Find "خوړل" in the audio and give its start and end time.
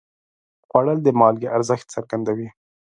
0.67-0.99